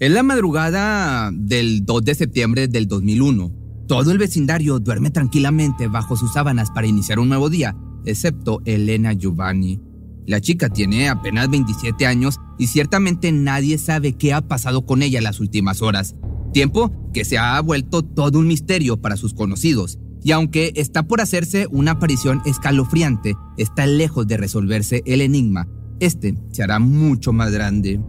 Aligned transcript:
Es 0.00 0.10
la 0.10 0.22
madrugada 0.22 1.30
del 1.30 1.84
2 1.84 2.04
de 2.06 2.14
septiembre 2.14 2.68
del 2.68 2.88
2001. 2.88 3.52
Todo 3.86 4.12
el 4.12 4.16
vecindario 4.16 4.78
duerme 4.78 5.10
tranquilamente 5.10 5.88
bajo 5.88 6.16
sus 6.16 6.32
sábanas 6.32 6.70
para 6.70 6.86
iniciar 6.86 7.18
un 7.18 7.28
nuevo 7.28 7.50
día, 7.50 7.76
excepto 8.06 8.62
Elena 8.64 9.12
Giovanni. 9.12 9.78
La 10.26 10.40
chica 10.40 10.70
tiene 10.70 11.10
apenas 11.10 11.50
27 11.50 12.06
años 12.06 12.38
y 12.58 12.68
ciertamente 12.68 13.30
nadie 13.30 13.76
sabe 13.76 14.14
qué 14.14 14.32
ha 14.32 14.40
pasado 14.40 14.86
con 14.86 15.02
ella 15.02 15.20
las 15.20 15.38
últimas 15.38 15.82
horas. 15.82 16.16
Tiempo 16.54 16.90
que 17.12 17.26
se 17.26 17.36
ha 17.36 17.60
vuelto 17.60 18.02
todo 18.02 18.38
un 18.38 18.46
misterio 18.46 19.02
para 19.02 19.18
sus 19.18 19.34
conocidos. 19.34 19.98
Y 20.24 20.32
aunque 20.32 20.72
está 20.76 21.02
por 21.02 21.20
hacerse 21.20 21.66
una 21.70 21.90
aparición 21.90 22.40
escalofriante, 22.46 23.34
está 23.58 23.84
lejos 23.84 24.26
de 24.26 24.38
resolverse 24.38 25.02
el 25.04 25.20
enigma. 25.20 25.68
Este 25.98 26.38
se 26.52 26.62
hará 26.62 26.78
mucho 26.78 27.34
más 27.34 27.52
grande. 27.52 28.00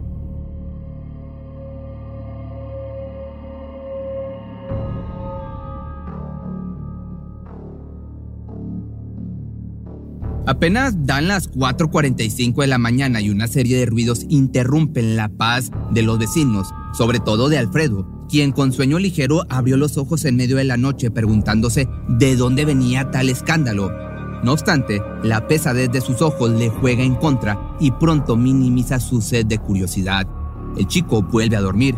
Apenas 10.52 11.06
dan 11.06 11.28
las 11.28 11.50
4.45 11.50 12.60
de 12.60 12.66
la 12.66 12.76
mañana 12.76 13.22
y 13.22 13.30
una 13.30 13.48
serie 13.48 13.78
de 13.78 13.86
ruidos 13.86 14.26
interrumpen 14.28 15.16
la 15.16 15.30
paz 15.30 15.70
de 15.92 16.02
los 16.02 16.18
vecinos, 16.18 16.68
sobre 16.92 17.20
todo 17.20 17.48
de 17.48 17.56
Alfredo, 17.56 18.06
quien 18.28 18.52
con 18.52 18.70
sueño 18.70 18.98
ligero 18.98 19.44
abrió 19.48 19.78
los 19.78 19.96
ojos 19.96 20.26
en 20.26 20.36
medio 20.36 20.58
de 20.58 20.64
la 20.64 20.76
noche 20.76 21.10
preguntándose 21.10 21.88
de 22.06 22.36
dónde 22.36 22.66
venía 22.66 23.10
tal 23.10 23.30
escándalo. 23.30 23.90
No 24.44 24.52
obstante, 24.52 25.00
la 25.22 25.48
pesadez 25.48 25.90
de 25.90 26.02
sus 26.02 26.20
ojos 26.20 26.50
le 26.50 26.68
juega 26.68 27.02
en 27.02 27.14
contra 27.14 27.58
y 27.80 27.90
pronto 27.90 28.36
minimiza 28.36 29.00
su 29.00 29.22
sed 29.22 29.46
de 29.46 29.56
curiosidad. 29.56 30.26
El 30.76 30.86
chico 30.86 31.22
vuelve 31.22 31.56
a 31.56 31.62
dormir. 31.62 31.96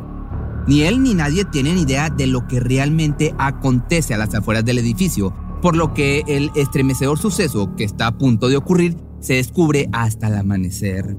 Ni 0.69 0.83
él 0.83 1.03
ni 1.03 1.13
nadie 1.15 1.45
tienen 1.45 1.77
idea 1.77 2.09
de 2.09 2.29
lo 2.29 2.47
que 2.47 2.61
realmente 2.61 3.35
acontece 3.37 4.15
a 4.15 4.19
las 4.19 4.33
afueras 4.33 4.65
del 4.65 4.79
edificio, 4.79 5.35
por 5.65 5.77
lo 5.77 5.95
que 5.95 6.25
el 6.27 6.51
estremecedor 6.57 7.19
suceso 7.19 7.75
que 7.75 7.85
está 7.85 8.09
a 8.09 8.19
punto 8.19 8.51
de 8.51 8.59
ocurrir 8.59 8.99
se 9.21 9.37
descubre 9.37 9.89
hasta 9.93 10.27
el 10.27 10.35
amanecer. 10.35 11.17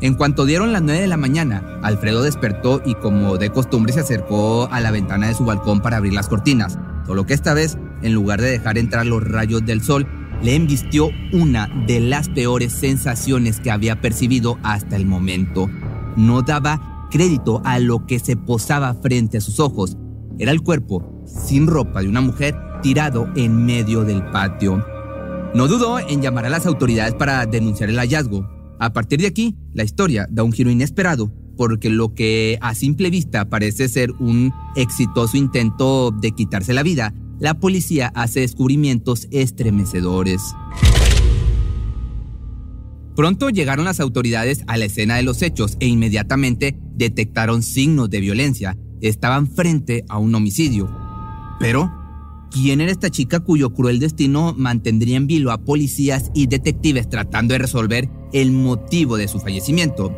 En 0.00 0.14
cuanto 0.14 0.44
dieron 0.44 0.72
las 0.72 0.82
9 0.82 1.00
de 1.00 1.08
la 1.08 1.16
mañana, 1.16 1.80
Alfredo 1.82 2.22
despertó 2.22 2.80
y 2.86 2.94
como 2.94 3.36
de 3.36 3.50
costumbre 3.50 3.92
se 3.92 3.98
acercó 3.98 4.68
a 4.70 4.78
la 4.78 4.92
ventana 4.92 5.26
de 5.26 5.34
su 5.34 5.44
balcón 5.44 5.80
para 5.80 5.96
abrir 5.96 6.12
las 6.12 6.28
cortinas, 6.28 6.78
solo 7.04 7.26
que 7.26 7.34
esta 7.34 7.52
vez, 7.52 7.76
en 8.02 8.14
lugar 8.14 8.40
de 8.40 8.48
dejar 8.48 8.78
entrar 8.78 9.06
los 9.06 9.24
rayos 9.24 9.66
del 9.66 9.82
sol, 9.82 10.06
le 10.40 10.54
embistió 10.54 11.10
una 11.32 11.66
de 11.88 11.98
las 11.98 12.28
peores 12.28 12.72
sensaciones 12.72 13.58
que 13.58 13.72
había 13.72 14.00
percibido 14.00 14.56
hasta 14.62 14.94
el 14.94 15.04
momento. 15.04 15.68
No 16.16 16.42
daba 16.42 17.08
crédito 17.10 17.60
a 17.64 17.80
lo 17.80 18.06
que 18.06 18.20
se 18.20 18.36
posaba 18.36 18.94
frente 18.94 19.38
a 19.38 19.40
sus 19.40 19.58
ojos. 19.58 19.96
Era 20.38 20.52
el 20.52 20.62
cuerpo, 20.62 21.17
sin 21.28 21.66
ropa, 21.66 22.02
de 22.02 22.08
una 22.08 22.20
mujer 22.20 22.54
tirado 22.82 23.28
en 23.36 23.64
medio 23.64 24.04
del 24.04 24.24
patio. 24.30 24.84
No 25.54 25.66
dudó 25.66 25.98
en 25.98 26.20
llamar 26.20 26.46
a 26.46 26.50
las 26.50 26.66
autoridades 26.66 27.14
para 27.14 27.46
denunciar 27.46 27.90
el 27.90 27.98
hallazgo. 27.98 28.48
A 28.78 28.92
partir 28.92 29.20
de 29.20 29.26
aquí, 29.26 29.56
la 29.72 29.84
historia 29.84 30.26
da 30.30 30.42
un 30.42 30.52
giro 30.52 30.70
inesperado, 30.70 31.32
porque 31.56 31.90
lo 31.90 32.14
que 32.14 32.58
a 32.60 32.74
simple 32.74 33.10
vista 33.10 33.48
parece 33.48 33.88
ser 33.88 34.12
un 34.20 34.52
exitoso 34.76 35.36
intento 35.36 36.10
de 36.12 36.32
quitarse 36.32 36.72
la 36.72 36.82
vida, 36.82 37.12
la 37.40 37.54
policía 37.54 38.12
hace 38.14 38.40
descubrimientos 38.40 39.26
estremecedores. 39.30 40.42
Pronto 43.16 43.50
llegaron 43.50 43.84
las 43.84 43.98
autoridades 43.98 44.62
a 44.68 44.76
la 44.76 44.84
escena 44.84 45.16
de 45.16 45.24
los 45.24 45.42
hechos 45.42 45.76
e 45.80 45.86
inmediatamente 45.86 46.78
detectaron 46.94 47.64
signos 47.64 48.10
de 48.10 48.20
violencia. 48.20 48.76
Estaban 49.00 49.48
frente 49.48 50.04
a 50.08 50.18
un 50.18 50.34
homicidio. 50.36 51.07
Pero 51.58 51.92
¿Quién 52.50 52.80
era 52.80 52.90
esta 52.90 53.10
chica 53.10 53.40
cuyo 53.40 53.70
cruel 53.70 53.98
destino 53.98 54.54
mantendría 54.56 55.16
en 55.16 55.26
vilo 55.26 55.52
a 55.52 55.58
policías 55.58 56.30
y 56.34 56.46
detectives 56.46 57.08
tratando 57.08 57.52
de 57.52 57.58
resolver 57.58 58.08
el 58.32 58.52
motivo 58.52 59.18
de 59.18 59.28
su 59.28 59.38
fallecimiento? 59.38 60.16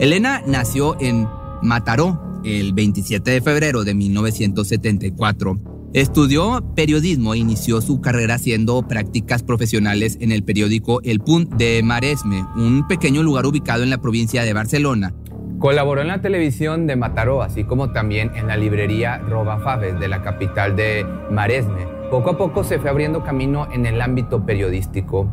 Elena 0.00 0.42
nació 0.46 0.98
en 1.00 1.28
Mataró 1.62 2.40
el 2.44 2.72
27 2.72 3.30
de 3.30 3.40
febrero 3.42 3.84
de 3.84 3.94
1974. 3.94 5.60
Estudió 5.92 6.64
periodismo 6.74 7.34
e 7.34 7.38
inició 7.38 7.80
su 7.80 8.00
carrera 8.00 8.34
haciendo 8.34 8.86
prácticas 8.86 9.42
profesionales 9.42 10.16
en 10.20 10.32
el 10.32 10.44
periódico 10.44 11.00
El 11.02 11.20
Punt 11.20 11.54
de 11.54 11.82
Maresme, 11.82 12.44
un 12.56 12.86
pequeño 12.86 13.22
lugar 13.22 13.44
ubicado 13.46 13.82
en 13.82 13.90
la 13.90 14.00
provincia 14.00 14.44
de 14.44 14.52
Barcelona, 14.52 15.14
Colaboró 15.58 16.02
en 16.02 16.08
la 16.08 16.20
televisión 16.20 16.86
de 16.86 16.94
Mataró, 16.94 17.42
así 17.42 17.64
como 17.64 17.90
también 17.90 18.30
en 18.36 18.46
la 18.46 18.56
librería 18.56 19.18
Roba 19.18 19.58
Faves 19.58 19.98
de 19.98 20.06
la 20.06 20.22
capital 20.22 20.76
de 20.76 21.04
Maresme. 21.32 21.84
Poco 22.10 22.30
a 22.30 22.38
poco 22.38 22.62
se 22.62 22.78
fue 22.78 22.90
abriendo 22.90 23.24
camino 23.24 23.66
en 23.72 23.84
el 23.84 24.00
ámbito 24.00 24.46
periodístico. 24.46 25.28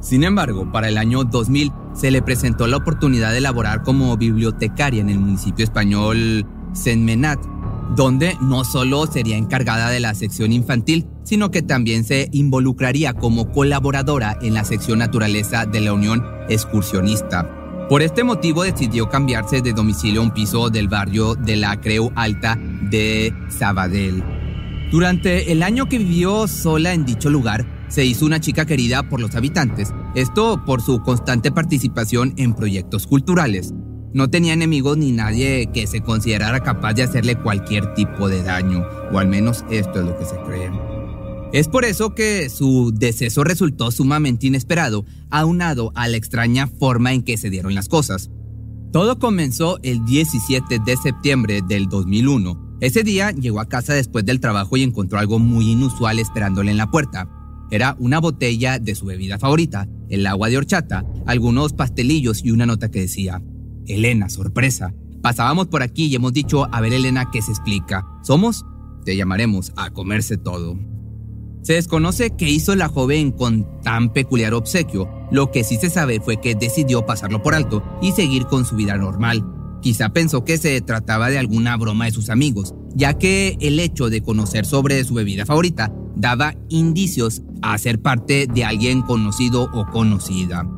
Sin 0.00 0.24
embargo, 0.24 0.72
para 0.72 0.88
el 0.88 0.98
año 0.98 1.22
2000 1.22 1.70
se 1.92 2.10
le 2.10 2.22
presentó 2.22 2.66
la 2.66 2.78
oportunidad 2.78 3.32
de 3.32 3.40
laborar 3.40 3.84
como 3.84 4.16
bibliotecaria 4.16 5.00
en 5.00 5.10
el 5.10 5.20
municipio 5.20 5.64
español 5.64 6.44
Senmenat, 6.72 7.38
donde 7.94 8.36
no 8.40 8.64
solo 8.64 9.06
sería 9.06 9.36
encargada 9.36 9.90
de 9.90 10.00
la 10.00 10.14
sección 10.14 10.50
infantil, 10.50 11.06
sino 11.22 11.52
que 11.52 11.62
también 11.62 12.02
se 12.02 12.28
involucraría 12.32 13.12
como 13.12 13.52
colaboradora 13.52 14.36
en 14.42 14.54
la 14.54 14.64
sección 14.64 14.98
naturaleza 14.98 15.66
de 15.66 15.82
la 15.82 15.92
Unión 15.92 16.24
Excursionista. 16.48 17.61
Por 17.88 18.02
este 18.02 18.24
motivo 18.24 18.62
decidió 18.62 19.08
cambiarse 19.08 19.60
de 19.60 19.72
domicilio 19.72 20.20
a 20.20 20.24
un 20.24 20.30
piso 20.32 20.70
del 20.70 20.88
barrio 20.88 21.34
de 21.34 21.56
la 21.56 21.80
Creu 21.80 22.10
Alta 22.14 22.58
de 22.90 23.34
Sabadell. 23.48 24.22
Durante 24.90 25.52
el 25.52 25.62
año 25.62 25.88
que 25.88 25.98
vivió 25.98 26.46
sola 26.48 26.94
en 26.94 27.04
dicho 27.04 27.30
lugar, 27.30 27.66
se 27.88 28.04
hizo 28.04 28.24
una 28.24 28.40
chica 28.40 28.64
querida 28.64 29.02
por 29.02 29.20
los 29.20 29.34
habitantes, 29.34 29.92
esto 30.14 30.64
por 30.64 30.80
su 30.80 31.02
constante 31.02 31.52
participación 31.52 32.32
en 32.36 32.54
proyectos 32.54 33.06
culturales. 33.06 33.74
No 34.14 34.28
tenía 34.28 34.52
enemigos 34.52 34.96
ni 34.98 35.12
nadie 35.12 35.70
que 35.72 35.86
se 35.86 36.02
considerara 36.02 36.60
capaz 36.60 36.94
de 36.94 37.02
hacerle 37.02 37.36
cualquier 37.36 37.94
tipo 37.94 38.28
de 38.28 38.42
daño, 38.42 38.84
o 39.12 39.18
al 39.18 39.28
menos 39.28 39.64
esto 39.70 40.00
es 40.00 40.06
lo 40.06 40.18
que 40.18 40.24
se 40.24 40.36
cree. 40.46 40.91
Es 41.52 41.68
por 41.68 41.84
eso 41.84 42.14
que 42.14 42.48
su 42.48 42.92
deceso 42.94 43.44
resultó 43.44 43.90
sumamente 43.90 44.46
inesperado, 44.46 45.04
aunado 45.30 45.92
a 45.94 46.08
la 46.08 46.16
extraña 46.16 46.66
forma 46.66 47.12
en 47.12 47.22
que 47.22 47.36
se 47.36 47.50
dieron 47.50 47.74
las 47.74 47.88
cosas. 47.88 48.30
Todo 48.90 49.18
comenzó 49.18 49.78
el 49.82 50.02
17 50.06 50.78
de 50.78 50.96
septiembre 50.96 51.60
del 51.66 51.90
2001. 51.90 52.78
Ese 52.80 53.02
día 53.02 53.32
llegó 53.32 53.60
a 53.60 53.68
casa 53.68 53.92
después 53.92 54.24
del 54.24 54.40
trabajo 54.40 54.78
y 54.78 54.82
encontró 54.82 55.18
algo 55.18 55.38
muy 55.38 55.70
inusual 55.70 56.18
esperándole 56.18 56.70
en 56.70 56.78
la 56.78 56.90
puerta. 56.90 57.28
Era 57.70 57.96
una 57.98 58.18
botella 58.18 58.78
de 58.78 58.94
su 58.94 59.04
bebida 59.04 59.38
favorita, 59.38 59.86
el 60.08 60.26
agua 60.26 60.48
de 60.48 60.56
horchata, 60.56 61.04
algunos 61.26 61.74
pastelillos 61.74 62.42
y 62.44 62.50
una 62.50 62.64
nota 62.64 62.90
que 62.90 63.00
decía, 63.00 63.42
Elena, 63.86 64.30
sorpresa. 64.30 64.94
Pasábamos 65.20 65.68
por 65.68 65.82
aquí 65.82 66.06
y 66.06 66.14
hemos 66.14 66.32
dicho, 66.32 66.66
a 66.72 66.80
ver 66.80 66.94
Elena, 66.94 67.30
¿qué 67.30 67.42
se 67.42 67.50
explica? 67.50 68.06
Somos, 68.22 68.64
te 69.04 69.16
llamaremos 69.16 69.72
a 69.76 69.90
comerse 69.90 70.38
todo. 70.38 70.91
Se 71.62 71.74
desconoce 71.74 72.30
qué 72.36 72.50
hizo 72.50 72.74
la 72.74 72.88
joven 72.88 73.30
con 73.30 73.80
tan 73.82 74.12
peculiar 74.12 74.52
obsequio. 74.52 75.08
Lo 75.30 75.52
que 75.52 75.62
sí 75.62 75.76
se 75.76 75.90
sabe 75.90 76.20
fue 76.20 76.40
que 76.40 76.56
decidió 76.56 77.06
pasarlo 77.06 77.40
por 77.40 77.54
alto 77.54 77.84
y 78.02 78.10
seguir 78.12 78.46
con 78.46 78.64
su 78.64 78.74
vida 78.74 78.96
normal. 78.96 79.44
Quizá 79.80 80.08
pensó 80.08 80.44
que 80.44 80.58
se 80.58 80.80
trataba 80.80 81.30
de 81.30 81.38
alguna 81.38 81.76
broma 81.76 82.06
de 82.06 82.10
sus 82.12 82.30
amigos, 82.30 82.74
ya 82.94 83.14
que 83.14 83.56
el 83.60 83.78
hecho 83.78 84.10
de 84.10 84.22
conocer 84.22 84.66
sobre 84.66 85.02
su 85.04 85.14
bebida 85.14 85.46
favorita 85.46 85.92
daba 86.16 86.54
indicios 86.68 87.42
a 87.62 87.78
ser 87.78 88.02
parte 88.02 88.48
de 88.52 88.64
alguien 88.64 89.02
conocido 89.02 89.70
o 89.72 89.86
conocida. 89.86 90.68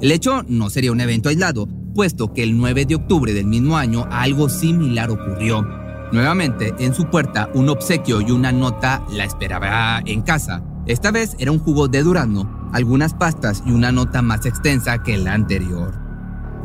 El 0.00 0.12
hecho 0.12 0.44
no 0.48 0.70
sería 0.70 0.92
un 0.92 1.00
evento 1.00 1.30
aislado, 1.30 1.68
puesto 1.94 2.32
que 2.32 2.44
el 2.44 2.56
9 2.56 2.86
de 2.86 2.94
octubre 2.94 3.34
del 3.34 3.46
mismo 3.46 3.76
año 3.76 4.06
algo 4.10 4.48
similar 4.48 5.10
ocurrió. 5.10 5.81
Nuevamente, 6.12 6.74
en 6.78 6.94
su 6.94 7.06
puerta, 7.06 7.48
un 7.54 7.70
obsequio 7.70 8.20
y 8.20 8.30
una 8.30 8.52
nota 8.52 9.02
la 9.10 9.24
esperaba 9.24 10.02
en 10.04 10.20
casa. 10.20 10.62
Esta 10.84 11.10
vez 11.10 11.34
era 11.38 11.50
un 11.50 11.58
jugo 11.58 11.88
de 11.88 12.02
durazno, 12.02 12.68
algunas 12.72 13.14
pastas 13.14 13.62
y 13.64 13.72
una 13.72 13.92
nota 13.92 14.20
más 14.20 14.44
extensa 14.44 15.02
que 15.02 15.16
la 15.16 15.32
anterior. 15.32 15.94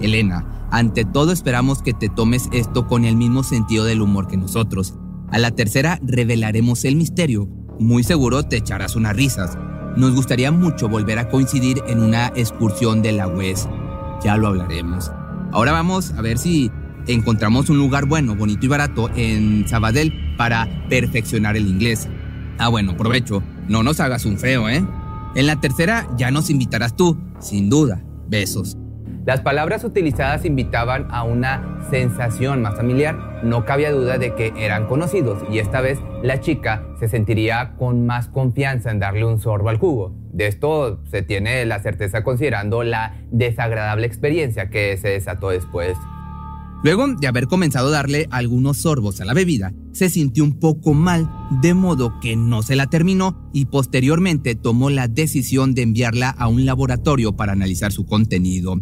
Elena, 0.02 0.68
ante 0.70 1.06
todo 1.06 1.32
esperamos 1.32 1.82
que 1.82 1.94
te 1.94 2.10
tomes 2.10 2.50
esto 2.52 2.88
con 2.88 3.06
el 3.06 3.16
mismo 3.16 3.42
sentido 3.42 3.86
del 3.86 4.02
humor 4.02 4.28
que 4.28 4.36
nosotros. 4.36 4.96
A 5.32 5.40
la 5.40 5.52
tercera 5.52 5.98
revelaremos 6.04 6.84
el 6.84 6.98
misterio. 6.98 7.48
Muy 7.80 8.04
seguro 8.04 8.44
te 8.44 8.58
echarás 8.58 8.98
unas 8.98 9.16
risas. 9.16 9.58
Nos 9.96 10.14
gustaría 10.14 10.52
mucho 10.52 10.90
volver 10.90 11.20
a 11.20 11.30
coincidir 11.30 11.82
en 11.88 12.04
una 12.04 12.28
excursión 12.36 13.02
de 13.02 13.14
la 13.14 13.30
UES. 13.30 13.70
Ya 14.24 14.36
lo 14.36 14.48
hablaremos. 14.48 15.12
Ahora 15.54 15.72
vamos 15.72 16.12
a 16.18 16.22
ver 16.22 16.38
si 16.38 16.70
encontramos 17.08 17.70
un 17.70 17.78
lugar 17.78 18.06
bueno, 18.06 18.36
bonito 18.36 18.66
y 18.66 18.70
barato 18.70 19.10
en 19.16 19.68
Sabadell 19.68 20.36
para 20.38 20.68
perfeccionar 20.90 21.58
el 21.58 21.68
inglés. 21.68 22.08
Ah, 22.58 22.70
bueno, 22.70 22.96
provecho. 22.98 23.44
No 23.68 23.84
nos 23.84 24.00
hagas 24.00 24.26
un 24.26 24.38
feo, 24.38 24.70
¿eh? 24.70 24.84
En 25.36 25.46
la 25.46 25.60
tercera 25.60 26.08
ya 26.18 26.32
nos 26.32 26.50
invitarás 26.50 26.96
tú, 26.96 27.18
sin 27.40 27.70
duda. 27.70 28.02
Besos. 28.28 28.78
Las 29.28 29.42
palabras 29.42 29.84
utilizadas 29.84 30.46
invitaban 30.46 31.08
a 31.12 31.24
una 31.24 31.82
sensación 31.90 32.62
más 32.62 32.76
familiar. 32.76 33.42
No 33.44 33.66
cabía 33.66 33.92
duda 33.92 34.18
de 34.18 34.34
que 34.36 34.54
eran 34.58 34.88
conocidos 34.88 35.44
y 35.52 35.60
esta 35.60 35.82
vez 35.82 36.00
la 36.24 36.40
chica 36.40 36.86
se 36.98 37.10
sentiría 37.10 37.74
con 37.78 38.06
más 38.06 38.30
confianza 38.30 38.90
en 38.90 39.00
darle 39.00 39.26
un 39.26 39.40
sorbo 39.40 39.68
al 39.68 39.80
jugo. 39.80 40.16
De 40.32 40.48
esto 40.48 41.04
se 41.12 41.24
tiene 41.24 41.66
la 41.66 41.80
certeza 41.80 42.24
considerando 42.24 42.84
la 42.84 43.16
desagradable 43.30 44.08
experiencia 44.08 44.70
que 44.70 44.96
se 44.96 45.10
desató 45.10 45.50
después. 45.50 45.98
Luego 46.84 47.08
de 47.08 47.28
haber 47.28 47.48
comenzado 47.48 47.88
a 47.88 47.92
darle 47.92 48.28
algunos 48.30 48.78
sorbos 48.78 49.20
a 49.20 49.26
la 49.26 49.34
bebida, 49.34 49.74
se 49.94 50.10
sintió 50.10 50.44
un 50.44 50.60
poco 50.60 50.94
mal, 50.94 51.30
de 51.62 51.74
modo 51.74 52.20
que 52.22 52.36
no 52.36 52.62
se 52.62 52.76
la 52.76 52.88
terminó 52.88 53.50
y 53.52 53.66
posteriormente 53.66 54.54
tomó 54.54 54.90
la 54.90 55.08
decisión 55.08 55.74
de 55.74 55.82
enviarla 55.82 56.30
a 56.30 56.48
un 56.48 56.66
laboratorio 56.66 57.36
para 57.36 57.54
analizar 57.54 57.92
su 57.92 58.06
contenido. 58.06 58.76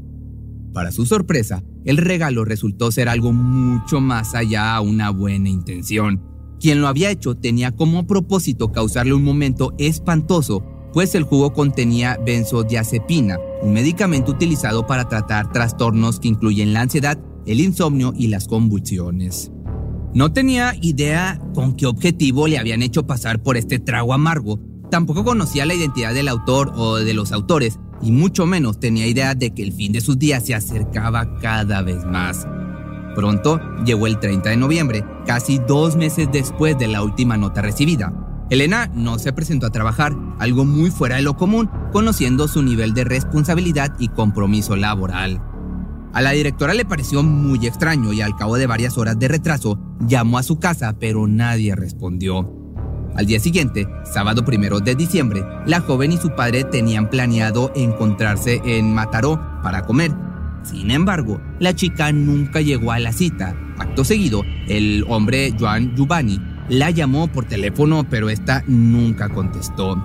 Para 0.73 0.91
su 0.91 1.05
sorpresa, 1.05 1.63
el 1.85 1.95
regalo 1.95 2.43
resultó 2.43 2.91
ser 2.91 3.07
algo 3.07 3.31
mucho 3.31 4.01
más 4.01 4.35
allá 4.35 4.75
a 4.75 4.81
una 4.81 5.09
buena 5.09 5.47
intención. 5.47 6.21
Quien 6.59 6.81
lo 6.81 6.89
había 6.89 7.11
hecho 7.11 7.35
tenía 7.35 7.71
como 7.71 8.07
propósito 8.07 8.73
causarle 8.73 9.13
un 9.13 9.23
momento 9.23 9.73
espantoso, 9.77 10.65
pues 10.91 11.15
el 11.15 11.23
jugo 11.23 11.53
contenía 11.53 12.17
benzodiazepina, 12.25 13.37
un 13.61 13.71
medicamento 13.71 14.33
utilizado 14.33 14.85
para 14.85 15.07
tratar 15.07 15.51
trastornos 15.51 16.19
que 16.19 16.27
incluyen 16.27 16.73
la 16.73 16.81
ansiedad 16.81 17.17
el 17.45 17.59
insomnio 17.59 18.13
y 18.15 18.27
las 18.27 18.47
convulsiones. 18.47 19.51
No 20.13 20.31
tenía 20.31 20.73
idea 20.81 21.41
con 21.53 21.75
qué 21.75 21.85
objetivo 21.85 22.47
le 22.47 22.57
habían 22.57 22.81
hecho 22.81 23.05
pasar 23.05 23.43
por 23.43 23.57
este 23.57 23.79
trago 23.79 24.13
amargo. 24.13 24.59
Tampoco 24.89 25.25
conocía 25.25 25.65
la 25.65 25.73
identidad 25.73 26.13
del 26.13 26.29
autor 26.29 26.71
o 26.75 26.95
de 26.95 27.13
los 27.13 27.31
autores, 27.31 27.79
y 28.01 28.11
mucho 28.11 28.45
menos 28.45 28.79
tenía 28.79 29.07
idea 29.07 29.35
de 29.35 29.53
que 29.53 29.63
el 29.63 29.73
fin 29.73 29.91
de 29.91 30.01
sus 30.01 30.17
días 30.17 30.45
se 30.45 30.55
acercaba 30.55 31.37
cada 31.39 31.81
vez 31.81 32.05
más. 32.05 32.47
Pronto 33.15 33.59
llegó 33.85 34.07
el 34.07 34.19
30 34.19 34.49
de 34.51 34.57
noviembre, 34.57 35.05
casi 35.25 35.57
dos 35.57 35.95
meses 35.95 36.29
después 36.31 36.77
de 36.77 36.87
la 36.87 37.01
última 37.01 37.37
nota 37.37 37.61
recibida. 37.61 38.13
Elena 38.49 38.91
no 38.93 39.17
se 39.17 39.33
presentó 39.33 39.65
a 39.65 39.71
trabajar, 39.71 40.15
algo 40.39 40.65
muy 40.65 40.91
fuera 40.91 41.15
de 41.15 41.23
lo 41.23 41.35
común, 41.35 41.69
conociendo 41.91 42.47
su 42.47 42.61
nivel 42.61 42.93
de 42.93 43.03
responsabilidad 43.03 43.95
y 43.99 44.09
compromiso 44.09 44.75
laboral. 44.75 45.41
A 46.15 46.21
la 46.21 46.31
directora 46.31 46.73
le 46.73 46.85
pareció 46.85 47.23
muy 47.23 47.67
extraño 47.67 48.13
y 48.13 48.21
al 48.21 48.37
cabo 48.37 48.55
de 48.55 48.67
varias 48.67 48.97
horas 48.97 49.19
de 49.19 49.27
retraso 49.27 49.77
llamó 49.99 50.37
a 50.37 50.43
su 50.43 50.59
casa, 50.59 50.95
pero 50.97 51.27
nadie 51.27 51.75
respondió. 51.75 52.49
Al 53.17 53.25
día 53.25 53.37
siguiente, 53.41 53.85
sábado 54.05 54.45
primero 54.45 54.79
de 54.79 54.95
diciembre, 54.95 55.43
la 55.65 55.81
joven 55.81 56.13
y 56.13 56.17
su 56.17 56.33
padre 56.33 56.63
tenían 56.63 57.09
planeado 57.09 57.73
encontrarse 57.75 58.61
en 58.63 58.93
Mataró 58.93 59.41
para 59.61 59.81
comer. 59.81 60.13
Sin 60.63 60.89
embargo, 60.89 61.41
la 61.59 61.75
chica 61.75 62.13
nunca 62.13 62.61
llegó 62.61 62.93
a 62.93 62.99
la 62.99 63.11
cita. 63.11 63.53
Acto 63.77 64.05
seguido, 64.05 64.41
el 64.69 65.03
hombre 65.09 65.53
Joan 65.59 65.97
Giovanni 65.97 66.39
la 66.69 66.91
llamó 66.91 67.27
por 67.27 67.43
teléfono, 67.43 68.07
pero 68.09 68.29
esta 68.29 68.63
nunca 68.67 69.27
contestó. 69.27 70.01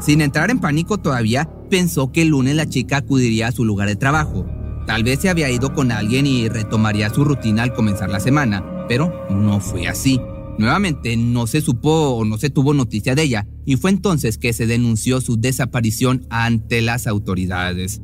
Sin 0.00 0.22
entrar 0.22 0.50
en 0.50 0.58
pánico 0.58 0.98
todavía, 0.98 1.48
pensó 1.70 2.10
que 2.10 2.22
el 2.22 2.28
lunes 2.30 2.56
la 2.56 2.68
chica 2.68 2.96
acudiría 2.96 3.46
a 3.46 3.52
su 3.52 3.64
lugar 3.64 3.86
de 3.86 3.94
trabajo. 3.94 4.44
Tal 4.86 5.02
vez 5.02 5.20
se 5.20 5.28
había 5.28 5.50
ido 5.50 5.74
con 5.74 5.90
alguien 5.90 6.26
y 6.26 6.48
retomaría 6.48 7.10
su 7.10 7.24
rutina 7.24 7.64
al 7.64 7.74
comenzar 7.74 8.08
la 8.08 8.20
semana, 8.20 8.64
pero 8.88 9.26
no 9.28 9.58
fue 9.60 9.88
así. 9.88 10.20
Nuevamente 10.58 11.16
no 11.16 11.46
se 11.46 11.60
supo 11.60 11.90
o 11.90 12.24
no 12.24 12.38
se 12.38 12.50
tuvo 12.50 12.72
noticia 12.72 13.14
de 13.14 13.22
ella 13.22 13.46
y 13.66 13.76
fue 13.76 13.90
entonces 13.90 14.38
que 14.38 14.52
se 14.52 14.66
denunció 14.66 15.20
su 15.20 15.38
desaparición 15.38 16.26
ante 16.30 16.80
las 16.82 17.06
autoridades. 17.06 18.00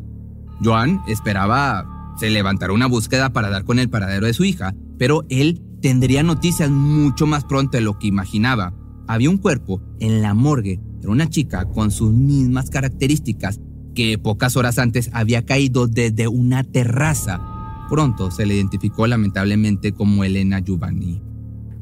Joan 0.62 1.00
esperaba 1.06 2.14
se 2.18 2.30
levantara 2.30 2.72
una 2.72 2.86
búsqueda 2.86 3.32
para 3.32 3.48
dar 3.48 3.64
con 3.64 3.78
el 3.78 3.88
paradero 3.88 4.26
de 4.26 4.34
su 4.34 4.44
hija, 4.44 4.74
pero 4.98 5.24
él 5.30 5.62
tendría 5.80 6.22
noticias 6.22 6.70
mucho 6.70 7.26
más 7.26 7.44
pronto 7.44 7.78
de 7.78 7.82
lo 7.82 7.98
que 7.98 8.08
imaginaba. 8.08 8.74
Había 9.08 9.30
un 9.30 9.38
cuerpo 9.38 9.80
en 9.98 10.20
la 10.20 10.34
morgue, 10.34 10.80
era 11.00 11.10
una 11.10 11.28
chica 11.28 11.64
con 11.64 11.90
sus 11.90 12.12
mismas 12.12 12.70
características 12.70 13.60
que 13.94 14.18
pocas 14.18 14.56
horas 14.56 14.78
antes 14.78 15.10
había 15.12 15.44
caído 15.44 15.86
desde 15.86 16.28
una 16.28 16.64
terraza. 16.64 17.40
Pronto 17.88 18.30
se 18.30 18.46
le 18.46 18.54
identificó 18.54 19.06
lamentablemente 19.06 19.92
como 19.92 20.24
Elena 20.24 20.60
Giovanni. 20.60 21.20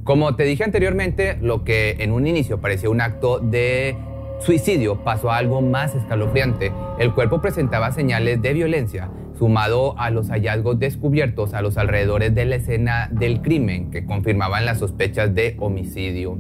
Como 0.04 0.34
te 0.34 0.44
dije 0.44 0.64
anteriormente, 0.64 1.38
lo 1.40 1.62
que 1.62 1.96
en 2.00 2.10
un 2.12 2.26
inicio 2.26 2.60
parecía 2.60 2.90
un 2.90 3.00
acto 3.00 3.38
de 3.38 3.96
suicidio 4.40 5.04
pasó 5.04 5.30
a 5.30 5.36
algo 5.36 5.62
más 5.62 5.94
escalofriante. 5.94 6.72
El 6.98 7.14
cuerpo 7.14 7.40
presentaba 7.40 7.92
señales 7.92 8.40
de 8.42 8.52
violencia, 8.52 9.10
sumado 9.38 9.98
a 9.98 10.10
los 10.10 10.28
hallazgos 10.30 10.78
descubiertos 10.78 11.54
a 11.54 11.62
los 11.62 11.76
alrededores 11.76 12.34
de 12.34 12.44
la 12.44 12.56
escena 12.56 13.08
del 13.12 13.40
crimen 13.42 13.90
que 13.90 14.04
confirmaban 14.04 14.64
las 14.64 14.78
sospechas 14.78 15.34
de 15.34 15.56
homicidio. 15.58 16.38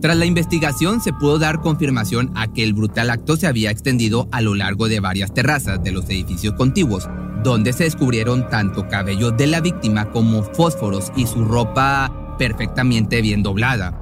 Tras 0.00 0.16
la 0.16 0.26
investigación 0.26 1.00
se 1.00 1.12
pudo 1.12 1.38
dar 1.38 1.60
confirmación 1.60 2.30
a 2.34 2.52
que 2.52 2.62
el 2.62 2.74
brutal 2.74 3.10
acto 3.10 3.36
se 3.36 3.46
había 3.46 3.70
extendido 3.70 4.28
a 4.32 4.40
lo 4.40 4.54
largo 4.54 4.88
de 4.88 5.00
varias 5.00 5.32
terrazas 5.32 5.82
de 5.82 5.92
los 5.92 6.04
edificios 6.06 6.54
contiguos, 6.54 7.08
donde 7.42 7.72
se 7.72 7.84
descubrieron 7.84 8.48
tanto 8.48 8.86
cabello 8.88 9.30
de 9.30 9.46
la 9.46 9.60
víctima 9.60 10.10
como 10.10 10.42
fósforos 10.42 11.10
y 11.16 11.26
su 11.26 11.44
ropa 11.44 12.36
perfectamente 12.38 13.22
bien 13.22 13.42
doblada. 13.42 14.00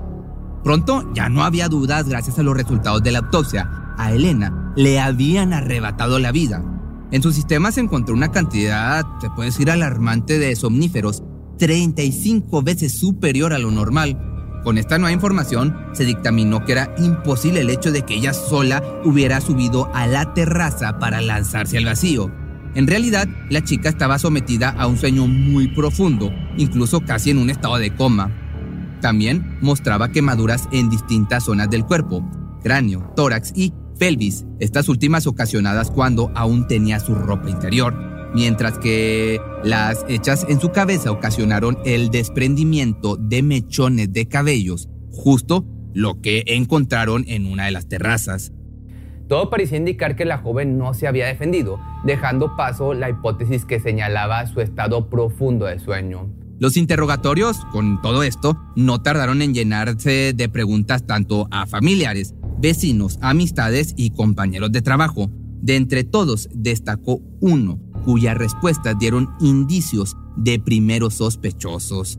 Pronto 0.65 1.09
ya 1.15 1.29
no 1.29 1.45
había 1.45 1.69
dudas 1.69 2.09
gracias 2.09 2.39
a 2.39 2.43
los 2.43 2.57
resultados 2.57 3.03
de 3.03 3.13
la 3.13 3.19
autopsia. 3.19 3.95
A 3.99 4.13
Elena 4.13 4.73
le 4.77 5.01
habían 5.01 5.53
arrebatado 5.53 6.19
la 6.19 6.33
vida. 6.33 6.65
En 7.11 7.23
su 7.23 7.33
sistema 7.33 7.73
se 7.73 7.81
encontró 7.81 8.15
una 8.15 8.33
cantidad, 8.33 9.05
se 9.21 9.29
puede 9.31 9.51
decir, 9.51 9.71
alarmante 9.71 10.39
de 10.39 10.57
somníferos, 10.57 11.23
35 11.59 12.63
veces 12.63 12.99
superior 12.99 13.53
a 13.53 13.59
lo 13.59 13.71
normal, 13.71 14.32
con 14.63 14.79
esta 14.79 14.99
nueva 14.99 15.13
información, 15.13 15.77
se 15.93 16.05
dictaminó 16.05 16.65
que 16.65 16.73
era 16.73 16.95
imposible 16.99 17.61
el 17.61 17.71
hecho 17.71 17.91
de 17.93 18.03
que 18.03 18.15
ella 18.15 18.33
sola 18.33 18.83
hubiera 19.05 19.41
subido 19.41 19.91
a 19.95 20.07
la 20.07 20.35
terraza 20.35 20.99
para 20.99 21.21
lanzarse 21.21 21.79
al 21.79 21.85
vacío. 21.85 22.31
En 22.75 22.87
realidad, 22.87 23.29
la 23.51 23.63
chica 23.63 23.89
estaba 23.89 24.19
sometida 24.19 24.71
a 24.71 24.87
un 24.87 24.97
sueño 24.97 25.27
muy 25.27 25.69
profundo, 25.69 26.31
incluso 26.57 27.01
casi 27.01 27.31
en 27.31 27.39
un 27.39 27.51
estado 27.51 27.77
de 27.79 27.95
coma. 27.95 28.31
También 29.01 29.59
mostraba 29.61 30.11
quemaduras 30.11 30.69
en 30.73 30.89
distintas 30.89 31.45
zonas 31.45 31.69
del 31.69 31.85
cuerpo, 31.85 32.25
cráneo, 32.63 33.13
tórax 33.17 33.53
y 33.55 33.75
pelvis, 33.99 34.47
estas 34.59 34.89
últimas 34.89 35.27
ocasionadas 35.27 35.91
cuando 35.91 36.31
aún 36.35 36.67
tenía 36.67 37.01
su 37.01 37.15
ropa 37.15 37.51
interior 37.51 38.12
mientras 38.35 38.79
que 38.79 39.41
las 39.65 40.05
hechas 40.09 40.47
en 40.49 40.61
su 40.61 40.71
cabeza 40.71 41.11
ocasionaron 41.11 41.79
el 41.85 42.11
desprendimiento 42.11 43.17
de 43.17 43.43
mechones 43.43 44.13
de 44.13 44.27
cabellos, 44.27 44.89
justo 45.11 45.65
lo 45.95 46.21
que 46.21 46.45
encontraron 46.47 47.25
en 47.29 47.47
una 47.47 47.67
de 47.67 47.73
las 47.73 47.89
terrazas. 47.89 48.53
Todo 49.29 49.51
parecía 49.51 49.79
indicar 49.79 50.17
que 50.17 50.25
la 50.25 50.39
joven 50.39 50.77
no 50.79 50.95
se 50.95 51.07
había 51.07 51.27
defendido, 51.27 51.81
dejando 52.05 52.57
paso 52.57 52.93
la 52.93 53.09
hipótesis 53.09 53.65
que 53.65 53.81
señalaba 53.81 54.47
su 54.47 54.61
estado 54.61 55.09
profundo 55.09 55.67
de 55.67 55.79
sueño. 55.79 56.29
Los 56.59 56.77
interrogatorios, 56.77 57.65
con 57.73 58.01
todo 58.03 58.23
esto, 58.23 58.57
no 58.77 59.03
tardaron 59.03 59.43
en 59.43 59.55
llenarse 59.55 60.33
de 60.33 60.49
preguntas 60.49 61.07
tanto 61.07 61.49
a 61.51 61.67
familiares, 61.67 62.35
vecinos, 62.59 63.19
amistades 63.21 63.95
y 63.97 64.11
compañeros 64.11 64.71
de 64.71 64.83
trabajo. 64.83 65.31
De 65.61 65.77
entre 65.77 66.05
todos 66.05 66.49
destacó 66.55 67.21
uno, 67.41 67.81
cuyas 68.03 68.37
respuestas 68.37 68.99
dieron 68.99 69.31
indicios 69.41 70.17
de 70.37 70.59
primeros 70.59 71.15
sospechosos. 71.15 72.19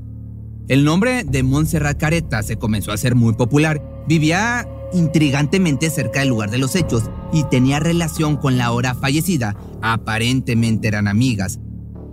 El 0.67 0.85
nombre 0.85 1.23
de 1.23 1.43
Montserrat 1.43 1.99
Careta 1.99 2.41
se 2.41 2.57
comenzó 2.57 2.91
a 2.91 2.95
hacer 2.95 3.15
muy 3.15 3.33
popular. 3.33 3.81
Vivía 4.07 4.67
intrigantemente 4.93 5.89
cerca 5.89 6.21
del 6.21 6.29
lugar 6.29 6.51
de 6.51 6.57
los 6.57 6.75
hechos 6.75 7.03
y 7.33 7.43
tenía 7.45 7.79
relación 7.79 8.37
con 8.37 8.57
la 8.57 8.71
hora 8.71 8.95
fallecida. 8.95 9.55
Aparentemente 9.81 10.87
eran 10.87 11.07
amigas. 11.07 11.59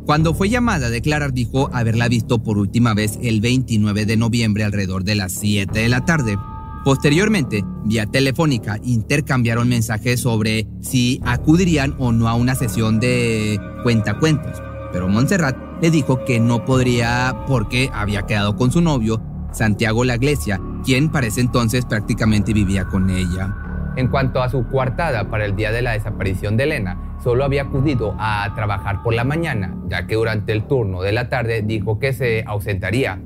Cuando 0.07 0.35
fue 0.35 0.49
llamada 0.49 0.89
a 0.89 0.91
declarar 0.91 1.33
dijo 1.33 1.71
haberla 1.73 2.09
visto 2.09 2.43
por 2.43 2.59
última 2.59 2.95
vez 2.95 3.19
el 3.23 3.41
29 3.41 4.07
de 4.07 4.17
noviembre 4.17 4.65
alrededor 4.65 5.05
de 5.05 5.15
las 5.15 5.33
7 5.33 5.79
de 5.79 5.89
la 5.89 6.05
tarde. 6.05 6.37
Posteriormente, 6.85 7.63
vía 7.85 8.07
telefónica, 8.07 8.79
intercambiaron 8.83 9.69
mensajes 9.69 10.21
sobre 10.21 10.67
si 10.81 11.21
acudirían 11.27 11.95
o 11.99 12.11
no 12.11 12.27
a 12.27 12.35
una 12.35 12.55
sesión 12.55 13.01
de 13.01 13.61
cuentacuentos. 13.83 14.63
pero 14.93 15.07
Montserrat 15.07 15.57
le 15.81 15.91
dijo 15.91 16.25
que 16.25 16.41
no 16.41 16.65
podría 16.65 17.45
porque 17.47 17.91
había 17.93 18.23
quedado 18.23 18.57
con 18.57 18.73
su 18.73 18.81
novio, 18.81 19.23
Santiago 19.53 20.05
La 20.05 20.17
Iglesia, 20.17 20.61
quien 20.85 21.11
para 21.11 21.27
ese 21.27 21.43
entonces 21.43 21.85
prácticamente 21.85 22.53
vivía 22.53 22.85
con 22.87 23.11
ella. 23.11 23.55
En 23.97 24.09
cuanto 24.09 24.43
a 24.43 24.49
su 24.49 24.67
coartada 24.67 25.31
para 25.31 25.45
el 25.45 25.57
día 25.57 25.73
de 25.73 25.83
la 25.83 25.93
desaparición 25.93 26.57
de 26.57 26.65
Elena, 26.65 27.17
solo 27.23 27.45
había 27.45 27.63
acudido 27.63 28.15
a 28.19 28.51
trabajar 28.55 29.03
por 29.03 29.15
la 29.15 29.25
mañana, 29.25 29.75
ya 29.89 30.07
que 30.07 30.15
durante 30.15 30.53
el 30.53 30.67
turno 30.67 31.03
de 31.03 31.13
la 31.13 31.29
tarde 31.29 31.63
dijo 31.63 31.99
que 31.99 32.13
se 32.13 32.45
ausentaría. 32.47 33.21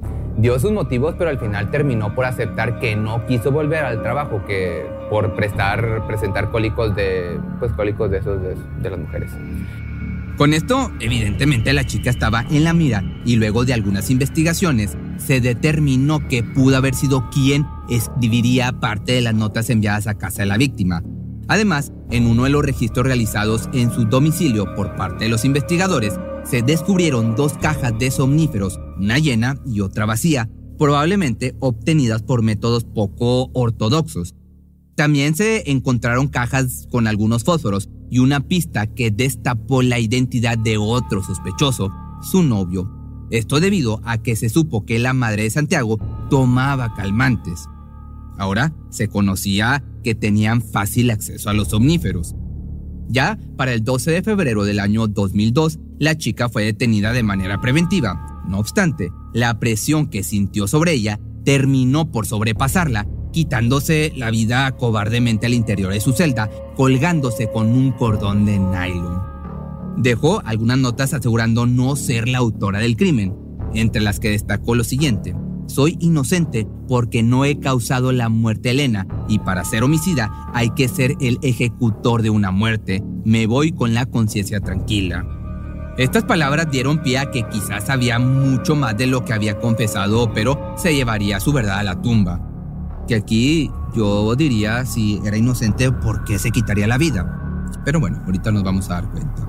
Dio 0.44 0.60
sus 0.60 0.72
motivos, 0.72 1.14
pero 1.16 1.30
al 1.30 1.38
final 1.38 1.70
terminó 1.70 2.14
por 2.14 2.26
aceptar 2.26 2.78
que 2.78 2.94
no 2.94 3.24
quiso 3.24 3.50
volver 3.50 3.82
al 3.82 4.02
trabajo, 4.02 4.44
que 4.46 4.84
por 5.08 5.34
prestar, 5.34 6.06
presentar 6.06 6.50
cólicos 6.50 6.94
de, 6.94 7.40
pues 7.58 7.72
cólicos 7.72 8.10
de 8.10 8.18
esos 8.18 8.42
de 8.42 8.90
las 8.90 8.98
mujeres. 8.98 9.30
Con 10.36 10.52
esto, 10.52 10.92
evidentemente 11.00 11.72
la 11.72 11.84
chica 11.84 12.10
estaba 12.10 12.44
en 12.50 12.62
la 12.62 12.74
mira 12.74 13.02
y 13.24 13.36
luego 13.36 13.64
de 13.64 13.72
algunas 13.72 14.10
investigaciones 14.10 14.98
se 15.16 15.40
determinó 15.40 16.28
que 16.28 16.42
pudo 16.42 16.76
haber 16.76 16.94
sido 16.94 17.30
quien 17.30 17.64
escribiría 17.88 18.70
parte 18.72 19.12
de 19.12 19.22
las 19.22 19.32
notas 19.32 19.70
enviadas 19.70 20.06
a 20.06 20.18
casa 20.18 20.42
de 20.42 20.46
la 20.48 20.58
víctima. 20.58 21.02
Además, 21.48 21.90
en 22.10 22.26
uno 22.26 22.44
de 22.44 22.50
los 22.50 22.62
registros 22.62 23.06
realizados 23.06 23.70
en 23.72 23.90
su 23.90 24.04
domicilio 24.04 24.74
por 24.74 24.94
parte 24.94 25.24
de 25.24 25.30
los 25.30 25.46
investigadores, 25.46 26.20
se 26.44 26.62
descubrieron 26.62 27.34
dos 27.36 27.54
cajas 27.54 27.98
de 27.98 28.10
somníferos, 28.10 28.78
una 28.98 29.18
llena 29.18 29.58
y 29.66 29.80
otra 29.80 30.06
vacía, 30.06 30.50
probablemente 30.78 31.54
obtenidas 31.60 32.22
por 32.22 32.42
métodos 32.42 32.84
poco 32.84 33.50
ortodoxos. 33.52 34.34
También 34.94 35.34
se 35.34 35.70
encontraron 35.70 36.28
cajas 36.28 36.86
con 36.90 37.06
algunos 37.06 37.44
fósforos 37.44 37.88
y 38.10 38.18
una 38.20 38.40
pista 38.40 38.86
que 38.86 39.10
destapó 39.10 39.82
la 39.82 39.98
identidad 39.98 40.58
de 40.58 40.76
otro 40.78 41.22
sospechoso, 41.22 41.90
su 42.22 42.42
novio. 42.42 42.90
Esto 43.30 43.58
debido 43.58 44.00
a 44.04 44.18
que 44.18 44.36
se 44.36 44.48
supo 44.48 44.84
que 44.84 44.98
la 44.98 45.14
madre 45.14 45.44
de 45.44 45.50
Santiago 45.50 45.98
tomaba 46.30 46.94
calmantes. 46.94 47.68
Ahora 48.38 48.74
se 48.90 49.08
conocía 49.08 49.82
que 50.02 50.14
tenían 50.14 50.62
fácil 50.62 51.10
acceso 51.10 51.50
a 51.50 51.54
los 51.54 51.68
somníferos. 51.68 52.34
Ya 53.08 53.38
para 53.56 53.72
el 53.72 53.84
12 53.84 54.10
de 54.10 54.22
febrero 54.22 54.64
del 54.64 54.80
año 54.80 55.06
2002, 55.06 55.78
la 55.98 56.16
chica 56.16 56.48
fue 56.48 56.64
detenida 56.64 57.12
de 57.12 57.22
manera 57.22 57.60
preventiva. 57.60 58.42
No 58.48 58.58
obstante, 58.58 59.10
la 59.32 59.58
presión 59.58 60.08
que 60.08 60.22
sintió 60.22 60.66
sobre 60.66 60.92
ella 60.92 61.20
terminó 61.44 62.10
por 62.10 62.26
sobrepasarla 62.26 63.06
quitándose 63.34 64.12
la 64.14 64.30
vida 64.30 64.70
cobardemente 64.76 65.46
al 65.46 65.54
interior 65.54 65.92
de 65.92 66.00
su 66.00 66.12
celda, 66.12 66.48
colgándose 66.76 67.50
con 67.50 67.66
un 67.66 67.90
cordón 67.90 68.46
de 68.46 68.60
nylon. 68.60 69.20
Dejó 69.96 70.40
algunas 70.44 70.78
notas 70.78 71.12
asegurando 71.14 71.66
no 71.66 71.96
ser 71.96 72.28
la 72.28 72.38
autora 72.38 72.78
del 72.78 72.96
crimen, 72.96 73.34
entre 73.74 74.02
las 74.02 74.20
que 74.20 74.30
destacó 74.30 74.76
lo 74.76 74.84
siguiente. 74.84 75.34
Soy 75.66 75.96
inocente 76.00 76.66
porque 76.88 77.22
no 77.22 77.44
he 77.44 77.58
causado 77.58 78.12
la 78.12 78.28
muerte 78.28 78.70
Elena 78.70 79.06
y 79.28 79.38
para 79.38 79.64
ser 79.64 79.82
homicida 79.82 80.50
hay 80.52 80.70
que 80.70 80.88
ser 80.88 81.16
el 81.20 81.38
ejecutor 81.42 82.22
de 82.22 82.30
una 82.30 82.50
muerte. 82.50 83.02
Me 83.24 83.46
voy 83.46 83.72
con 83.72 83.94
la 83.94 84.06
conciencia 84.06 84.60
tranquila. 84.60 85.26
Estas 85.96 86.24
palabras 86.24 86.70
dieron 86.70 87.02
pie 87.02 87.18
a 87.18 87.30
que 87.30 87.48
quizás 87.48 87.86
sabía 87.86 88.18
mucho 88.18 88.74
más 88.74 88.96
de 88.96 89.06
lo 89.06 89.24
que 89.24 89.32
había 89.32 89.58
confesado, 89.60 90.32
pero 90.32 90.74
se 90.76 90.94
llevaría 90.94 91.40
su 91.40 91.52
verdad 91.52 91.78
a 91.78 91.84
la 91.84 92.02
tumba 92.02 92.50
que 93.06 93.14
aquí 93.14 93.70
yo 93.94 94.34
diría 94.34 94.84
si 94.86 95.20
era 95.24 95.36
inocente, 95.36 95.90
¿por 95.92 96.24
qué 96.24 96.38
se 96.38 96.50
quitaría 96.50 96.86
la 96.86 96.98
vida? 96.98 97.62
Pero 97.84 98.00
bueno, 98.00 98.22
ahorita 98.24 98.50
nos 98.50 98.62
vamos 98.62 98.90
a 98.90 98.94
dar 98.94 99.10
cuenta. 99.10 99.48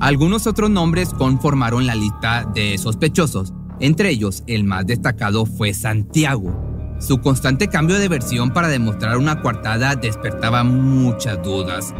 Algunos 0.00 0.46
otros 0.46 0.70
nombres 0.70 1.10
conformaron 1.10 1.86
la 1.86 1.94
lista 1.94 2.44
de 2.54 2.78
sospechosos. 2.78 3.52
Entre 3.80 4.10
ellos, 4.10 4.44
el 4.46 4.64
más 4.64 4.86
destacado 4.86 5.46
fue 5.46 5.72
Santiago. 5.72 6.96
Su 7.00 7.18
constante 7.18 7.68
cambio 7.68 7.98
de 7.98 8.08
versión 8.08 8.50
para 8.50 8.68
demostrar 8.68 9.16
una 9.16 9.40
coartada 9.40 9.96
despertaba 9.96 10.64
muchas 10.64 11.42
dudas. 11.42 11.94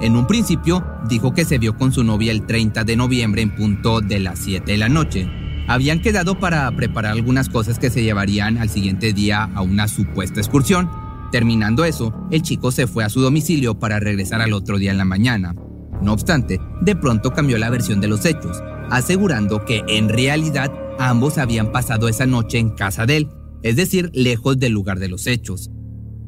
En 0.00 0.16
un 0.16 0.26
principio, 0.26 0.82
dijo 1.10 1.34
que 1.34 1.44
se 1.44 1.58
vio 1.58 1.76
con 1.76 1.92
su 1.92 2.04
novia 2.04 2.32
el 2.32 2.46
30 2.46 2.84
de 2.84 2.96
noviembre 2.96 3.42
en 3.42 3.54
punto 3.54 4.00
de 4.00 4.18
las 4.18 4.38
7 4.38 4.72
de 4.72 4.78
la 4.78 4.88
noche, 4.88 5.28
habían 5.68 6.00
quedado 6.00 6.40
para 6.40 6.70
preparar 6.72 7.12
algunas 7.12 7.50
cosas 7.50 7.78
que 7.78 7.90
se 7.90 8.02
llevarían 8.02 8.56
al 8.56 8.70
siguiente 8.70 9.12
día 9.12 9.50
a 9.54 9.60
una 9.60 9.88
supuesta 9.88 10.40
excursión. 10.40 10.90
Terminando 11.30 11.84
eso, 11.84 12.12
el 12.30 12.40
chico 12.42 12.72
se 12.72 12.86
fue 12.86 13.04
a 13.04 13.10
su 13.10 13.20
domicilio 13.20 13.78
para 13.78 14.00
regresar 14.00 14.40
al 14.40 14.54
otro 14.54 14.78
día 14.78 14.90
en 14.90 14.98
la 14.98 15.04
mañana. 15.04 15.54
No 16.02 16.14
obstante, 16.14 16.58
de 16.80 16.96
pronto 16.96 17.30
cambió 17.32 17.58
la 17.58 17.70
versión 17.70 18.00
de 18.00 18.08
los 18.08 18.24
hechos, 18.24 18.62
asegurando 18.90 19.64
que 19.64 19.84
en 19.86 20.08
realidad 20.08 20.72
ambos 21.00 21.38
habían 21.38 21.72
pasado 21.72 22.08
esa 22.08 22.26
noche 22.26 22.58
en 22.58 22.70
casa 22.70 23.06
de 23.06 23.16
él, 23.16 23.28
es 23.62 23.76
decir, 23.76 24.10
lejos 24.14 24.58
del 24.58 24.72
lugar 24.72 24.98
de 24.98 25.08
los 25.08 25.26
hechos. 25.26 25.70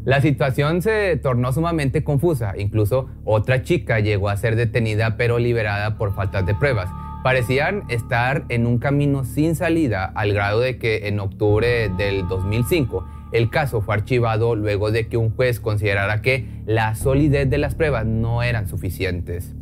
La 0.04 0.20
situación 0.20 0.82
se 0.82 1.16
tornó 1.16 1.52
sumamente 1.52 2.02
confusa, 2.02 2.54
incluso 2.58 3.08
otra 3.24 3.62
chica 3.62 4.00
llegó 4.00 4.28
a 4.28 4.36
ser 4.36 4.56
detenida 4.56 5.16
pero 5.16 5.38
liberada 5.38 5.96
por 5.96 6.14
faltas 6.14 6.44
de 6.44 6.54
pruebas 6.54 6.88
parecían 7.22 7.84
estar 7.88 8.44
en 8.48 8.66
un 8.66 8.78
camino 8.78 9.24
sin 9.24 9.54
salida 9.54 10.04
al 10.04 10.32
grado 10.32 10.60
de 10.60 10.78
que 10.78 11.08
en 11.08 11.20
octubre 11.20 11.88
del 11.96 12.26
2005 12.28 13.06
el 13.32 13.48
caso 13.48 13.80
fue 13.80 13.94
archivado 13.94 14.54
luego 14.56 14.90
de 14.90 15.08
que 15.08 15.16
un 15.16 15.30
juez 15.30 15.60
considerara 15.60 16.20
que 16.20 16.62
la 16.66 16.94
solidez 16.94 17.48
de 17.48 17.58
las 17.58 17.74
pruebas 17.74 18.04
no 18.04 18.42
eran 18.42 18.68
suficientes. 18.68 19.54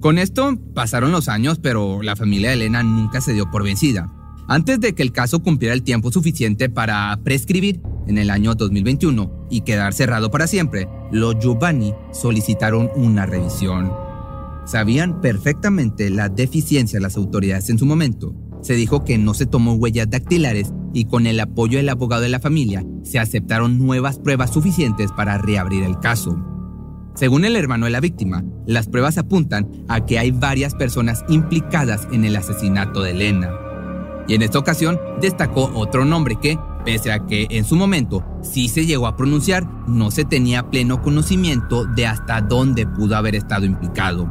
Con 0.00 0.18
esto 0.18 0.56
pasaron 0.74 1.12
los 1.12 1.28
años, 1.28 1.58
pero 1.58 2.02
la 2.02 2.16
familia 2.16 2.48
de 2.48 2.54
Elena 2.54 2.82
nunca 2.82 3.20
se 3.20 3.34
dio 3.34 3.50
por 3.50 3.64
vencida. 3.64 4.10
Antes 4.48 4.80
de 4.80 4.94
que 4.94 5.02
el 5.02 5.12
caso 5.12 5.42
cumpliera 5.42 5.74
el 5.74 5.82
tiempo 5.82 6.10
suficiente 6.10 6.68
para 6.68 7.18
prescribir 7.22 7.80
en 8.06 8.18
el 8.18 8.30
año 8.30 8.54
2021 8.54 9.46
y 9.50 9.60
quedar 9.60 9.94
cerrado 9.94 10.30
para 10.30 10.46
siempre, 10.46 10.88
los 11.12 11.38
Giovanni 11.38 11.94
solicitaron 12.12 12.90
una 12.96 13.26
revisión. 13.26 13.92
Sabían 14.66 15.20
perfectamente 15.20 16.10
la 16.10 16.28
deficiencia 16.28 16.98
de 16.98 17.02
las 17.02 17.16
autoridades 17.16 17.70
en 17.70 17.78
su 17.78 17.86
momento. 17.86 18.34
Se 18.62 18.74
dijo 18.74 19.04
que 19.04 19.18
no 19.18 19.34
se 19.34 19.46
tomó 19.46 19.74
huellas 19.74 20.10
dactilares 20.10 20.72
y 20.92 21.06
con 21.06 21.26
el 21.26 21.40
apoyo 21.40 21.78
del 21.78 21.88
abogado 21.88 22.22
de 22.22 22.28
la 22.28 22.40
familia 22.40 22.84
se 23.02 23.18
aceptaron 23.18 23.78
nuevas 23.78 24.18
pruebas 24.18 24.52
suficientes 24.52 25.10
para 25.12 25.38
reabrir 25.38 25.82
el 25.82 25.98
caso. 25.98 26.36
Según 27.14 27.44
el 27.44 27.56
hermano 27.56 27.86
de 27.86 27.92
la 27.92 28.00
víctima, 28.00 28.44
las 28.66 28.88
pruebas 28.88 29.18
apuntan 29.18 29.84
a 29.88 30.06
que 30.06 30.18
hay 30.18 30.30
varias 30.30 30.74
personas 30.74 31.24
implicadas 31.28 32.08
en 32.10 32.24
el 32.24 32.36
asesinato 32.36 33.02
de 33.02 33.10
Elena. 33.10 33.50
Y 34.28 34.34
en 34.34 34.42
esta 34.42 34.58
ocasión 34.58 34.98
destacó 35.20 35.70
otro 35.74 36.04
nombre 36.04 36.36
que, 36.40 36.58
pese 36.84 37.12
a 37.12 37.26
que 37.26 37.46
en 37.50 37.64
su 37.64 37.76
momento 37.76 38.24
sí 38.42 38.68
se 38.68 38.86
llegó 38.86 39.06
a 39.06 39.16
pronunciar, 39.16 39.66
no 39.86 40.10
se 40.10 40.24
tenía 40.24 40.70
pleno 40.70 41.02
conocimiento 41.02 41.84
de 41.84 42.06
hasta 42.06 42.40
dónde 42.40 42.86
pudo 42.86 43.16
haber 43.16 43.34
estado 43.34 43.66
implicado. 43.66 44.30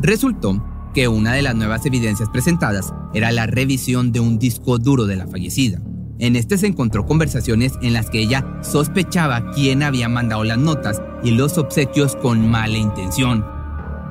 Resultó 0.00 0.62
que 0.94 1.08
una 1.08 1.32
de 1.32 1.42
las 1.42 1.54
nuevas 1.54 1.84
evidencias 1.86 2.28
presentadas 2.28 2.94
era 3.12 3.32
la 3.32 3.46
revisión 3.46 4.12
de 4.12 4.20
un 4.20 4.38
disco 4.38 4.78
duro 4.78 5.06
de 5.06 5.16
la 5.16 5.26
fallecida. 5.26 5.80
En 6.18 6.36
este 6.36 6.58
se 6.58 6.68
encontró 6.68 7.06
conversaciones 7.06 7.72
en 7.82 7.92
las 7.92 8.08
que 8.08 8.20
ella 8.20 8.46
sospechaba 8.62 9.50
quién 9.50 9.82
había 9.82 10.08
mandado 10.08 10.44
las 10.44 10.58
notas 10.58 11.02
y 11.24 11.32
los 11.32 11.58
obsequios 11.58 12.14
con 12.16 12.48
mala 12.48 12.78
intención. 12.78 13.44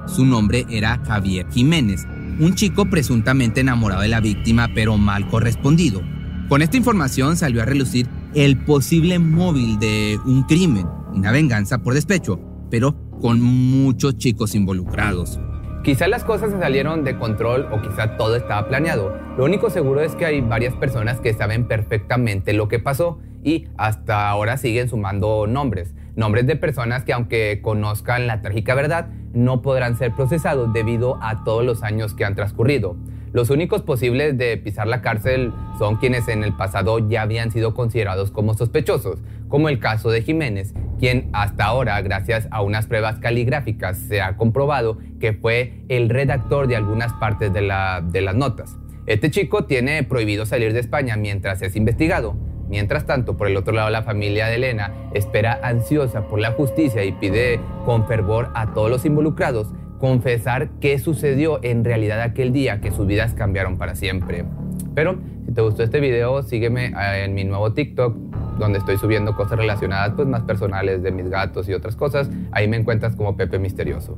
Su 0.05 0.25
nombre 0.25 0.65
era 0.69 1.01
Javier 1.05 1.49
Jiménez, 1.49 2.05
un 2.39 2.55
chico 2.55 2.85
presuntamente 2.85 3.61
enamorado 3.61 4.01
de 4.01 4.07
la 4.07 4.19
víctima 4.19 4.69
pero 4.73 4.97
mal 4.97 5.27
correspondido. 5.27 6.01
Con 6.49 6.61
esta 6.61 6.77
información 6.77 7.37
salió 7.37 7.61
a 7.61 7.65
relucir 7.65 8.07
el 8.33 8.57
posible 8.57 9.19
móvil 9.19 9.79
de 9.79 10.19
un 10.25 10.43
crimen, 10.43 10.87
una 11.13 11.31
venganza 11.31 11.79
por 11.79 11.93
despecho, 11.93 12.39
pero 12.69 12.95
con 13.21 13.41
muchos 13.41 14.17
chicos 14.17 14.55
involucrados. 14.55 15.39
Quizá 15.83 16.07
las 16.07 16.23
cosas 16.23 16.51
se 16.51 16.59
salieron 16.59 17.03
de 17.03 17.17
control 17.17 17.67
o 17.71 17.81
quizá 17.81 18.15
todo 18.17 18.35
estaba 18.35 18.67
planeado. 18.67 19.13
Lo 19.37 19.43
único 19.43 19.69
seguro 19.69 20.01
es 20.01 20.15
que 20.15 20.25
hay 20.25 20.41
varias 20.41 20.73
personas 20.75 21.19
que 21.19 21.33
saben 21.33 21.67
perfectamente 21.67 22.53
lo 22.53 22.67
que 22.69 22.79
pasó 22.79 23.19
y 23.43 23.67
hasta 23.77 24.29
ahora 24.29 24.57
siguen 24.57 24.87
sumando 24.87 25.45
nombres. 25.45 25.93
Nombres 26.15 26.47
de 26.47 26.55
personas 26.55 27.03
que 27.03 27.11
aunque 27.11 27.59
conozcan 27.61 28.27
la 28.27 28.41
trágica 28.41 28.75
verdad, 28.75 29.09
no 29.33 29.61
podrán 29.61 29.97
ser 29.97 30.13
procesados 30.13 30.71
debido 30.73 31.17
a 31.21 31.43
todos 31.43 31.65
los 31.65 31.83
años 31.83 32.13
que 32.13 32.25
han 32.25 32.35
transcurrido. 32.35 32.95
Los 33.33 33.49
únicos 33.49 33.81
posibles 33.81 34.37
de 34.37 34.57
pisar 34.57 34.85
la 34.85 35.01
cárcel 35.01 35.51
son 35.79 35.95
quienes 35.95 36.27
en 36.27 36.43
el 36.43 36.53
pasado 36.53 36.99
ya 36.99 37.23
habían 37.23 37.49
sido 37.49 37.73
considerados 37.73 38.29
como 38.29 38.53
sospechosos, 38.53 39.23
como 39.49 39.69
el 39.69 39.79
caso 39.79 40.11
de 40.11 40.21
Jiménez, 40.21 40.75
quien 40.99 41.29
hasta 41.33 41.65
ahora, 41.65 41.99
gracias 42.01 42.47
a 42.51 42.61
unas 42.61 42.85
pruebas 42.85 43.17
caligráficas, 43.17 43.97
se 43.97 44.21
ha 44.21 44.37
comprobado 44.37 44.99
que 45.19 45.33
fue 45.33 45.83
el 45.89 46.09
redactor 46.09 46.67
de 46.67 46.75
algunas 46.75 47.11
partes 47.13 47.51
de, 47.51 47.61
las 47.63 48.35
notas. 48.35 48.77
Este 49.07 49.31
chico 49.31 49.65
tiene 49.65 50.03
prohibido 50.03 50.45
salir 50.45 50.71
de 50.71 50.79
España 50.79 51.17
mientras 51.17 51.63
es 51.63 51.75
investigado. 51.75 52.35
Mientras 52.73 53.05
tanto, 53.05 53.37
por 53.37 53.45
el 53.45 53.55
otro 53.55 53.71
lado, 53.71 53.91
la 53.91 54.01
familia 54.01 54.47
de 54.47 54.55
Elena 54.55 54.91
espera 55.13 55.59
ansiosa 55.61 56.27
por 56.27 56.39
la 56.39 56.53
justicia 56.53 57.03
y 57.03 57.11
pide 57.11 57.59
con 57.85 58.07
fervor 58.07 58.49
a 58.55 58.73
todos 58.73 58.89
los 58.89 59.05
involucrados 59.05 59.67
confesar 59.99 60.69
qué 60.81 60.97
sucedió 60.97 61.59
en 61.61 61.85
realidad 61.85 62.19
aquel 62.19 62.51
día 62.51 62.81
que 62.81 62.89
sus 62.89 63.05
vidas 63.05 63.35
cambiaron 63.35 63.77
para 63.77 63.93
siempre. 63.93 64.45
Pero 64.95 65.19
si 65.45 65.53
te 65.53 65.61
gustó 65.61 65.83
este 65.83 65.99
video, 65.99 66.41
sígueme 66.41 66.87
eh, 66.87 67.25
en 67.25 67.35
mi 67.35 67.43
nuevo 67.43 67.73
TikTok 67.73 68.17
donde 68.57 68.79
estoy 68.79 68.97
subiendo 68.97 69.35
cosas 69.35 69.59
relacionadas 69.59 70.13
pues 70.15 70.27
más 70.27 70.41
personales 70.41 71.03
de 71.03 71.11
mis 71.11 71.29
gatos 71.29 71.69
y 71.69 71.75
otras 71.75 71.95
cosas. 71.95 72.31
Ahí 72.51 72.67
me 72.67 72.77
encuentras 72.77 73.15
como 73.15 73.37
Pepe 73.37 73.59
Misterioso. 73.59 74.17